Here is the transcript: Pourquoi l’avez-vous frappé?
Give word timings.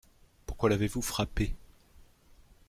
Pourquoi 0.47 0.69
l’avez-vous 0.71 1.03
frappé? 1.03 1.53